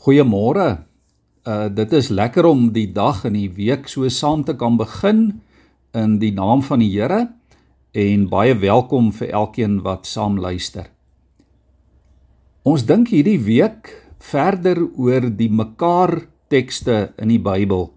Goeiemôre. 0.00 0.86
Uh 1.44 1.68
dit 1.68 1.92
is 1.92 2.08
lekker 2.08 2.46
om 2.48 2.70
die 2.72 2.86
dag 2.88 3.18
en 3.28 3.34
die 3.36 3.50
week 3.52 3.84
so 3.88 4.08
saam 4.08 4.46
te 4.48 4.54
kan 4.56 4.78
begin 4.80 5.42
in 5.92 6.14
die 6.22 6.30
naam 6.32 6.62
van 6.64 6.80
die 6.80 6.88
Here 6.88 7.26
en 7.92 8.22
baie 8.32 8.54
welkom 8.56 9.10
vir 9.12 9.28
elkeen 9.42 9.82
wat 9.84 10.08
saam 10.08 10.38
luister. 10.40 10.88
Ons 12.64 12.86
dink 12.88 13.12
hierdie 13.12 13.42
week 13.44 13.92
verder 14.24 14.80
oor 14.96 15.28
die 15.28 15.50
mekaar 15.52 16.22
tekste 16.48 17.12
in 17.20 17.34
die 17.34 17.42
Bybel. 17.42 17.90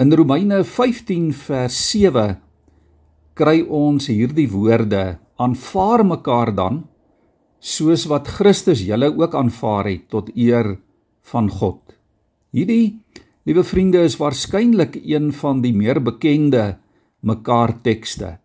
In 0.00 0.16
Romeine 0.16 0.64
15 0.64 1.34
vers 1.36 1.76
7 1.90 2.38
kry 3.36 3.60
ons 3.68 4.08
hierdie 4.08 4.48
woorde: 4.48 5.18
Aanvaar 5.36 6.06
mekaar 6.16 6.56
dan 6.56 6.86
soos 7.62 8.08
wat 8.10 8.26
Christus 8.26 8.82
julle 8.82 9.12
ook 9.14 9.34
aanvaar 9.38 9.86
het 9.86 10.08
tot 10.10 10.32
eer 10.34 10.74
van 11.30 11.48
God. 11.50 11.78
Hierdie 12.50 12.98
liewe 13.46 13.62
vriende 13.64 14.02
is 14.02 14.18
waarskynlik 14.18 14.98
een 14.98 15.30
van 15.32 15.62
die 15.62 15.72
meer 15.74 16.02
bekende 16.02 16.76
mekaar 17.22 17.76
tekste. 17.86 18.38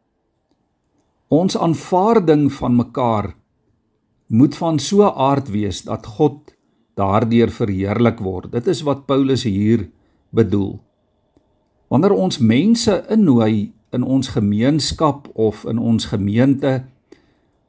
Ons 1.33 1.57
aanvaarding 1.57 2.47
van 2.53 2.77
mekaar 2.77 3.33
moet 4.27 4.55
van 4.55 4.79
so 4.79 5.01
'n 5.01 5.17
aard 5.17 5.49
wees 5.49 5.81
dat 5.81 6.05
God 6.05 6.53
daardeur 6.95 7.49
verheerlik 7.49 8.19
word. 8.19 8.51
Dit 8.51 8.67
is 8.67 8.81
wat 8.81 9.05
Paulus 9.05 9.43
hier 9.43 9.89
bedoel. 10.29 10.79
Wanneer 11.87 12.11
ons 12.11 12.37
mense 12.37 13.05
innooi 13.09 13.73
in 13.91 14.03
ons 14.03 14.27
gemeenskap 14.27 15.29
of 15.33 15.65
in 15.65 15.77
ons 15.77 16.05
gemeente 16.05 16.85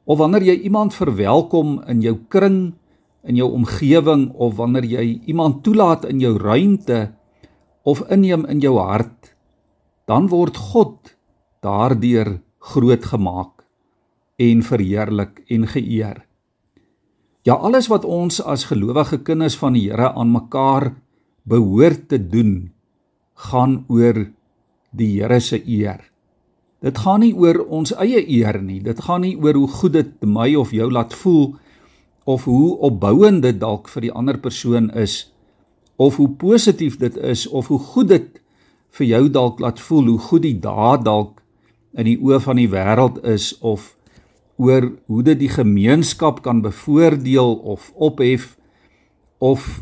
of 0.09 0.17
wanneer 0.17 0.47
jy 0.47 0.57
iemand 0.65 0.95
verwelkom 0.97 1.77
in 1.89 2.01
jou 2.01 2.15
kring, 2.33 2.73
in 3.29 3.37
jou 3.37 3.49
omgewing 3.53 4.29
of 4.33 4.55
wanneer 4.57 4.87
jy 4.87 5.05
iemand 5.29 5.61
toelaat 5.65 6.07
in 6.09 6.21
jou 6.23 6.33
ruimte 6.41 7.11
of 7.85 8.01
inneem 8.09 8.47
in 8.49 8.61
jou 8.63 8.77
hart, 8.79 9.35
dan 10.09 10.31
word 10.31 10.57
God 10.71 11.13
daardeur 11.61 12.39
groot 12.73 13.05
gemaak 13.05 13.61
en 14.39 14.63
verheerlik 14.65 15.43
en 15.51 15.67
geëer. 15.69 16.23
Ja, 17.45 17.55
alles 17.55 17.89
wat 17.91 18.05
ons 18.07 18.39
as 18.41 18.67
gelowige 18.71 19.21
kinders 19.25 19.57
van 19.59 19.77
die 19.77 19.87
Here 19.91 20.11
aan 20.15 20.31
mekaar 20.33 20.93
behoort 21.49 22.09
te 22.09 22.19
doen, 22.19 22.71
gaan 23.49 23.83
oor 23.87 24.25
die 24.91 25.11
Here 25.19 25.39
se 25.39 25.61
eer. 25.63 26.01
Dit 26.79 26.97
gaan 27.03 27.19
nie 27.19 27.33
oor 27.35 27.65
ons 27.67 27.91
eie 27.99 28.21
eer 28.23 28.61
nie. 28.63 28.79
Dit 28.83 29.01
gaan 29.03 29.25
nie 29.25 29.35
oor 29.35 29.57
hoe 29.59 29.67
goed 29.67 29.93
dit 29.97 30.13
my 30.23 30.53
of 30.55 30.71
jou 30.71 30.87
laat 30.91 31.13
voel 31.13 31.55
of 32.29 32.45
hoe 32.45 32.77
opbouend 32.85 33.41
dit 33.43 33.59
dalk 33.59 33.89
vir 33.89 34.07
die 34.07 34.13
ander 34.15 34.37
persoon 34.37 34.91
is 34.95 35.31
of 35.99 36.15
hoe 36.15 36.29
positief 36.39 36.95
dit 37.01 37.17
is 37.17 37.47
of 37.47 37.67
hoe 37.67 37.79
goed 37.79 38.11
dit 38.13 38.39
vir 38.95 39.07
jou 39.07 39.23
dalk 39.29 39.59
laat 39.59 39.79
voel, 39.79 40.13
hoe 40.13 40.23
goed 40.29 40.45
die 40.45 40.59
daad 40.61 41.03
dalk 41.05 41.41
in 41.97 42.07
die 42.07 42.19
oë 42.21 42.39
van 42.45 42.61
die 42.61 42.69
wêreld 42.71 43.19
is 43.27 43.51
of 43.59 43.95
oor 44.59 44.91
hoe 45.07 45.23
dit 45.23 45.39
die 45.39 45.51
gemeenskap 45.51 46.41
kan 46.45 46.61
bevoordeel 46.63 47.55
of 47.73 47.91
ophef 47.95 48.53
of 49.39 49.81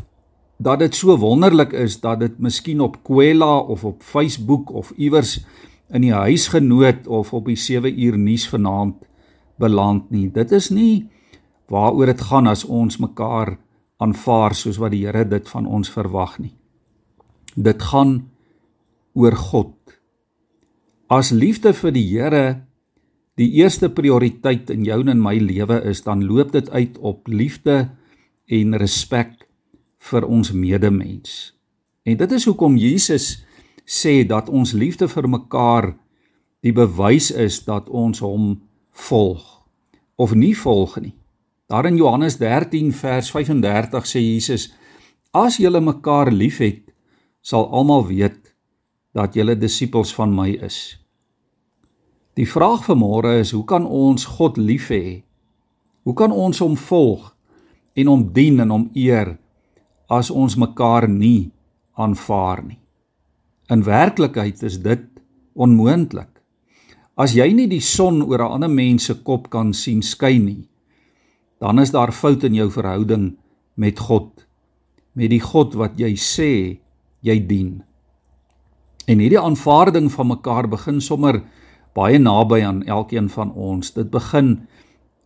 dat 0.58 0.82
dit 0.82 0.94
so 0.94 1.14
wonderlik 1.18 1.72
is 1.72 2.00
dat 2.02 2.20
dit 2.24 2.38
miskien 2.42 2.80
op 2.82 2.98
Kwela 3.06 3.58
of 3.58 3.84
op 3.84 4.02
Facebook 4.02 4.72
of 4.74 4.90
iewers 4.96 5.38
in 5.92 6.04
die 6.04 6.12
huisgenoot 6.12 7.06
of 7.06 7.32
op 7.32 7.48
die 7.48 7.56
7 7.56 7.92
uur 8.00 8.18
nuus 8.18 8.48
vanaand 8.48 9.06
beland 9.58 10.10
nie. 10.10 10.28
Dit 10.32 10.52
is 10.52 10.70
nie 10.70 11.08
waaroor 11.68 12.12
dit 12.12 12.20
gaan 12.30 12.48
as 12.48 12.64
ons 12.64 13.00
mekaar 13.00 13.56
aanvaar 13.98 14.54
soos 14.54 14.78
wat 14.78 14.94
die 14.94 15.04
Here 15.06 15.24
dit 15.28 15.48
van 15.50 15.66
ons 15.66 15.90
verwag 15.90 16.38
nie. 16.38 16.54
Dit 17.56 17.82
gaan 17.90 18.28
oor 19.18 19.34
God. 19.36 19.74
As 21.10 21.32
liefde 21.34 21.74
vir 21.74 21.94
die 21.96 22.06
Here 22.06 22.44
die 23.38 23.50
eerste 23.60 23.90
prioriteit 23.90 24.70
in 24.70 24.84
jou 24.86 25.00
en 25.00 25.12
in 25.12 25.22
my 25.22 25.36
lewe 25.38 25.80
is, 25.86 26.02
dan 26.06 26.24
loop 26.26 26.52
dit 26.52 26.70
uit 26.70 26.98
op 26.98 27.28
liefde 27.30 27.88
en 28.50 28.78
respek 28.80 29.46
vir 30.10 30.26
ons 30.26 30.50
medemens. 30.52 31.54
En 32.02 32.16
dit 32.18 32.32
is 32.32 32.46
hoekom 32.48 32.78
Jesus 32.78 33.44
sê 33.88 34.20
dat 34.28 34.50
ons 34.52 34.74
liefde 34.76 35.08
vir 35.08 35.28
mekaar 35.28 35.94
die 36.60 36.74
bewys 36.76 37.30
is 37.32 37.62
dat 37.64 37.88
ons 37.88 38.20
hom 38.20 38.58
volg 39.08 39.44
of 40.18 40.34
nie 40.34 40.54
volg 40.56 40.98
nie. 41.00 41.14
Daar 41.68 41.86
in 41.86 41.96
Johannes 41.96 42.36
13 42.40 42.92
vers 42.92 43.30
35 43.30 44.06
sê 44.08 44.20
Jesus: 44.20 44.72
As 45.32 45.56
julle 45.56 45.80
mekaar 45.80 46.32
liefhet, 46.32 46.82
sal 47.40 47.68
almal 47.70 48.06
weet 48.08 48.54
dat 49.14 49.36
julle 49.36 49.56
disippels 49.56 50.12
van 50.14 50.34
my 50.34 50.50
is. 50.64 50.98
Die 52.34 52.48
vraag 52.48 52.84
vir 52.86 52.96
môre 52.96 53.38
is: 53.40 53.52
hoe 53.52 53.64
kan 53.64 53.86
ons 53.86 54.24
God 54.38 54.58
lief 54.58 54.90
hê? 54.94 55.22
Hoe 56.04 56.14
kan 56.14 56.32
ons 56.32 56.58
hom 56.64 56.76
volg 56.76 57.30
en 57.94 58.10
hom 58.10 58.26
dien 58.32 58.60
en 58.64 58.70
hom 58.70 58.90
eer 58.94 59.36
as 60.08 60.30
ons 60.30 60.56
mekaar 60.56 61.08
nie 61.08 61.50
aanvaar 61.98 62.64
nie? 62.64 62.77
In 63.68 63.84
werklikheid 63.84 64.62
is 64.64 64.78
dit 64.80 65.04
onmoontlik. 65.52 66.30
As 67.18 67.34
jy 67.36 67.50
nie 67.52 67.66
die 67.68 67.82
son 67.84 68.22
oor 68.22 68.40
'n 68.40 68.52
ander 68.56 68.70
mens 68.70 69.04
se 69.04 69.14
kop 69.14 69.50
kan 69.50 69.74
sien 69.74 70.02
skyn 70.02 70.44
nie, 70.44 70.68
dan 71.60 71.78
is 71.78 71.90
daar 71.90 72.12
fout 72.12 72.44
in 72.44 72.54
jou 72.54 72.70
verhouding 72.70 73.36
met 73.76 73.98
God, 73.98 74.46
met 75.14 75.30
die 75.30 75.40
God 75.40 75.74
wat 75.74 75.98
jy 75.98 76.14
sê 76.14 76.78
jy 77.20 77.46
dien. 77.46 77.82
En 79.06 79.18
hierdie 79.18 79.40
aanvaarding 79.40 80.10
van 80.12 80.26
mekaar 80.26 80.68
begin 80.68 81.00
sommer 81.00 81.42
baie 81.94 82.18
naby 82.18 82.62
aan 82.62 82.82
elkeen 82.84 83.28
van 83.28 83.52
ons. 83.52 83.90
Dit 83.90 84.10
begin 84.10 84.68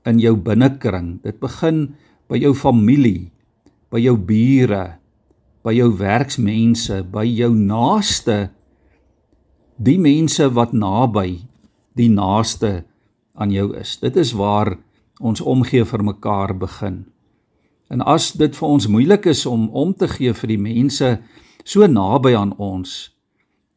in 0.07 0.19
jou 0.19 0.37
binnekring. 0.37 1.21
Dit 1.23 1.41
begin 1.41 1.95
by 2.29 2.37
jou 2.37 2.55
familie, 2.55 3.31
by 3.91 4.01
jou 4.01 4.17
bure, 4.17 5.02
by 5.63 5.75
jou 5.77 5.91
werksmense, 5.99 7.03
by 7.13 7.25
jou 7.27 7.53
naaste, 7.55 8.51
die 9.83 9.99
mense 9.99 10.49
wat 10.55 10.75
naby 10.75 11.43
die 11.99 12.11
naaste 12.11 12.83
aan 13.35 13.53
jou 13.55 13.71
is. 13.79 13.97
Dit 14.03 14.17
is 14.17 14.35
waar 14.37 14.75
ons 15.23 15.41
omgee 15.41 15.85
vir 15.87 16.05
mekaar 16.05 16.55
begin. 16.59 17.05
En 17.93 18.03
as 18.09 18.33
dit 18.39 18.55
vir 18.57 18.69
ons 18.69 18.89
moeilik 18.89 19.27
is 19.31 19.45
om 19.47 19.69
om 19.77 19.93
te 19.95 20.09
gee 20.09 20.33
vir 20.35 20.55
die 20.55 20.61
mense 20.61 21.11
so 21.65 21.87
naby 21.87 22.35
aan 22.37 22.55
ons, 22.59 23.13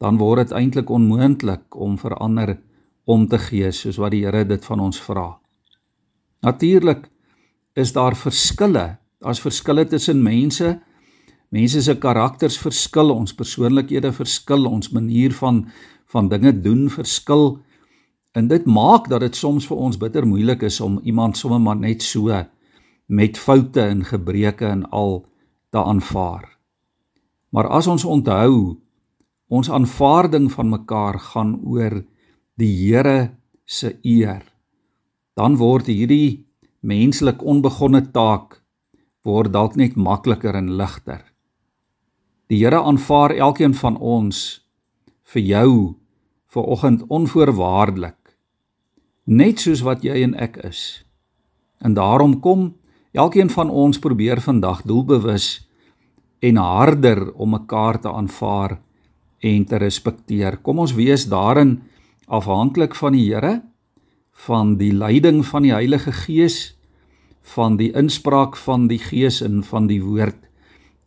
dan 0.00 0.18
word 0.20 0.46
dit 0.46 0.56
eintlik 0.56 0.90
onmoontlik 0.90 1.76
om 1.76 1.96
vir 2.00 2.16
ander 2.20 2.56
om 3.06 3.26
te 3.28 3.38
gee 3.38 3.70
soos 3.72 4.00
wat 4.02 4.12
die 4.12 4.24
Here 4.24 4.44
dit 4.44 4.64
van 4.64 4.80
ons 4.82 4.98
vra. 5.00 5.36
Natuurlik 6.42 7.06
is 7.76 7.92
daar 7.92 8.16
verskille. 8.16 8.96
Daar's 9.22 9.40
verskille 9.40 9.86
tussen 9.86 10.22
mense 10.22 10.78
Mense 11.56 11.80
se 11.80 11.94
karakters 11.96 12.58
verskil, 12.60 13.14
ons 13.14 13.32
persoonlikhede 13.36 14.10
verskil, 14.12 14.66
ons 14.68 14.92
manier 14.92 15.32
van 15.40 15.64
van 16.12 16.28
dinge 16.30 16.52
doen 16.62 16.86
verskil. 16.92 17.56
En 18.36 18.48
dit 18.48 18.66
maak 18.66 19.08
dat 19.10 19.24
dit 19.24 19.36
soms 19.36 19.66
vir 19.66 19.80
ons 19.88 19.98
bitter 19.98 20.26
moeilik 20.28 20.62
is 20.68 20.78
om 20.80 21.00
iemand 21.02 21.38
sommer 21.38 21.60
maar 21.60 21.78
net 21.80 22.04
so 22.04 22.30
met 23.06 23.38
foute 23.38 23.82
en 23.82 24.04
gebreke 24.04 24.66
en 24.68 24.84
al 24.90 25.24
te 25.74 25.82
aanvaar. 25.82 26.46
Maar 27.50 27.68
as 27.78 27.86
ons 27.86 28.04
onthou, 28.04 28.76
ons 29.48 29.70
aanvaarding 29.70 30.50
van 30.52 30.70
mekaar 30.70 31.18
gaan 31.32 31.56
oor 31.64 32.02
die 32.54 32.72
Here 32.86 33.36
se 33.64 33.96
eer, 34.02 34.44
dan 35.34 35.56
word 35.58 35.90
hierdie 35.90 36.46
menslik 36.80 37.42
onbegonne 37.42 38.04
taak 38.12 38.62
word 39.26 39.52
dalk 39.52 39.74
net 39.74 39.96
makliker 39.98 40.54
en 40.54 40.76
ligter. 40.78 41.24
Die 42.46 42.60
Here 42.62 42.78
aanvaar 42.78 43.34
elkeen 43.34 43.74
van 43.74 43.96
ons 43.98 44.60
vir 45.32 45.42
jou 45.42 45.70
vir 46.54 46.62
oggend 46.62 47.02
onvoorwaardelik 47.10 48.36
net 49.26 49.64
soos 49.64 49.82
wat 49.82 50.04
jy 50.06 50.20
en 50.22 50.36
ek 50.38 50.60
is. 50.62 51.02
En 51.82 51.96
daarom 51.98 52.36
kom 52.40 52.76
elkeen 53.10 53.50
van 53.50 53.70
ons 53.70 53.98
probeer 53.98 54.38
vandag 54.40 54.84
doelbewus 54.86 55.66
en 56.38 56.62
harder 56.62 57.32
om 57.34 57.50
mekaar 57.50 57.98
te 58.00 58.12
aanvaar 58.14 58.78
en 59.42 59.64
te 59.66 59.82
respekteer. 59.82 60.60
Kom 60.62 60.78
ons 60.78 60.94
wees 60.94 61.26
daarin 61.26 61.80
afhanklik 62.30 62.94
van 62.94 63.18
die 63.18 63.26
Here, 63.26 63.62
van 64.46 64.76
die 64.78 64.92
leiding 64.94 65.42
van 65.46 65.66
die 65.66 65.74
Heilige 65.74 66.14
Gees, 66.14 66.76
van 67.42 67.74
die 67.76 67.90
inspraak 67.90 68.54
van 68.56 68.86
die 68.86 69.02
Gees 69.02 69.42
en 69.42 69.64
van 69.66 69.90
die 69.90 70.02
woord 70.04 70.46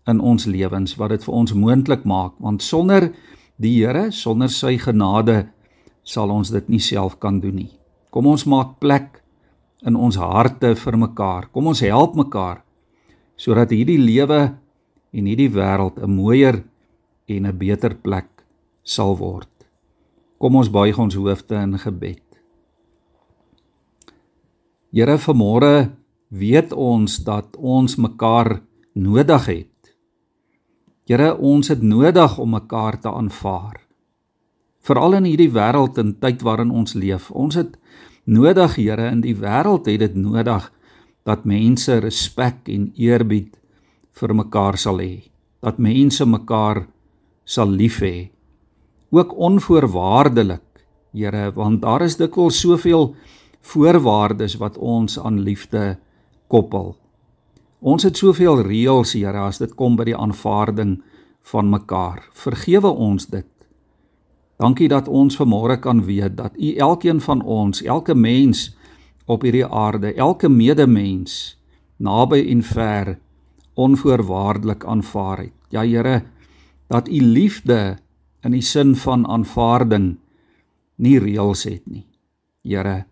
in 0.10 0.20
ons 0.20 0.46
lewens 0.50 0.96
wat 1.00 1.14
dit 1.14 1.24
vir 1.24 1.36
ons 1.42 1.54
moontlik 1.54 2.06
maak 2.06 2.36
want 2.44 2.64
sonder 2.66 3.12
die 3.60 3.76
Here 3.80 4.10
sonder 4.12 4.50
sy 4.50 4.78
genade 4.82 5.50
sal 6.04 6.32
ons 6.34 6.52
dit 6.52 6.70
nie 6.70 6.82
self 6.82 7.20
kan 7.20 7.40
doen 7.40 7.56
nie. 7.56 7.74
Kom 8.10 8.26
ons 8.28 8.48
maak 8.50 8.80
plek 8.82 9.22
in 9.86 9.96
ons 9.96 10.18
harte 10.18 10.74
vir 10.76 10.98
mekaar. 10.98 11.50
Kom 11.54 11.70
ons 11.70 11.84
help 11.86 12.18
mekaar 12.18 12.64
sodat 13.40 13.72
hierdie 13.72 14.00
lewe 14.02 14.42
en 15.16 15.30
hierdie 15.30 15.52
wêreld 15.54 16.00
'n 16.00 16.12
mooier 16.12 16.64
en 17.28 17.46
'n 17.46 17.58
beter 17.58 17.96
plek 17.96 18.28
sal 18.84 19.16
word. 19.18 19.50
Kom 20.40 20.56
ons 20.56 20.70
buig 20.70 20.98
ons 20.98 21.16
hoofde 21.16 21.56
in 21.56 21.78
gebed. 21.78 22.24
Here, 24.92 25.18
vanmôre 25.18 25.92
weet 26.30 26.74
ons 26.74 27.20
dat 27.24 27.58
ons 27.58 27.96
mekaar 27.96 28.62
nodig 28.94 29.46
het. 29.46 29.79
Here, 31.10 31.32
ons 31.42 31.72
het 31.72 31.82
nodig 31.82 32.36
om 32.38 32.52
mekaar 32.54 33.00
te 33.02 33.10
aanvaar. 33.10 33.80
Veral 34.86 35.16
in 35.18 35.26
hierdie 35.26 35.50
wêreld 35.50 35.98
en 35.98 36.12
tyd 36.22 36.44
waarin 36.46 36.70
ons 36.70 36.94
leef. 36.94 37.32
Ons 37.34 37.58
het 37.58 37.72
nodig, 38.30 38.76
Here, 38.78 39.08
in 39.10 39.24
die 39.24 39.34
wêreld 39.34 39.90
het 39.90 40.04
dit 40.04 40.20
nodig 40.22 40.68
dat 41.26 41.50
mense 41.50 41.98
respek 42.06 42.70
en 42.70 42.92
eerbied 42.94 43.58
vir 44.22 44.36
mekaar 44.38 44.78
sal 44.78 45.02
hê. 45.02 45.26
Dat 45.66 45.82
mense 45.82 46.30
mekaar 46.30 46.84
sal 47.42 47.74
lief 47.74 48.04
hê. 48.06 48.30
Ook 49.10 49.34
onvoorwaardelik, 49.34 50.86
Here, 51.10 51.50
want 51.58 51.82
daar 51.82 52.06
is 52.06 52.20
dikwels 52.22 52.62
soveel 52.62 53.16
voorwaardes 53.66 54.60
wat 54.62 54.78
ons 54.78 55.18
aan 55.18 55.42
liefde 55.42 55.98
koppel. 56.48 56.94
Ons 57.80 58.04
het 58.04 58.18
soveel 58.20 58.60
reëls, 58.68 59.14
Here, 59.16 59.40
as 59.48 59.62
dit 59.62 59.72
kom 59.80 59.96
by 59.96 60.10
die 60.10 60.18
aanvaarding 60.18 60.98
van 61.48 61.70
mekaar. 61.72 62.26
Vergewe 62.36 62.92
ons 62.92 63.30
dit. 63.32 63.48
Dankie 64.60 64.90
dat 64.92 65.08
ons 65.08 65.38
vanmôre 65.40 65.78
kan 65.80 66.04
weet 66.04 66.36
dat 66.36 66.58
U 66.60 66.74
elkeen 66.76 67.22
van 67.24 67.42
ons, 67.42 67.80
elke 67.82 68.16
mens 68.16 68.76
op 69.26 69.46
hierdie 69.48 69.64
aarde, 69.64 70.12
elke 70.20 70.50
medemens, 70.52 71.56
naby 72.04 72.42
en 72.52 72.64
ver, 72.68 73.16
onvoorwaardelik 73.80 74.84
aanvaar 74.84 75.46
het. 75.46 75.56
Ja 75.72 75.86
Here, 75.88 76.26
dat 76.92 77.08
U 77.08 77.22
liefde 77.22 77.98
in 78.44 78.52
die 78.52 78.66
sin 78.66 78.96
van 78.96 79.24
aanvaarding 79.24 80.18
nie 81.00 81.20
reëls 81.20 81.64
het 81.64 81.88
nie. 81.88 82.04
Here, 82.68 83.06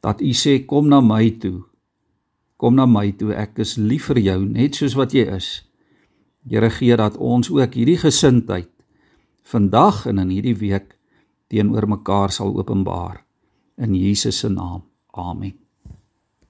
dat 0.00 0.24
U 0.24 0.32
sê 0.32 0.62
kom 0.64 0.88
na 0.88 1.02
my 1.04 1.36
toe 1.36 1.68
Kom 2.60 2.76
na 2.76 2.84
my 2.84 3.08
toe, 3.16 3.32
ek 3.32 3.62
is 3.64 3.78
lief 3.80 4.10
vir 4.10 4.20
jou 4.20 4.40
net 4.44 4.76
soos 4.76 4.92
wat 4.98 5.14
jy 5.16 5.24
is. 5.32 5.48
Here 6.44 6.68
gee 6.68 6.96
dat 7.00 7.16
ons 7.16 7.48
ook 7.48 7.78
hierdie 7.78 7.96
gesindheid 8.02 8.68
vandag 9.48 10.04
en 10.10 10.20
in 10.20 10.34
hierdie 10.34 10.58
week 10.60 10.92
teenoor 11.48 11.88
mekaar 11.88 12.28
sal 12.28 12.52
openbaar 12.60 13.24
in 13.80 13.96
Jesus 13.96 14.44
se 14.44 14.52
naam. 14.52 14.84
Amen. 15.16 15.56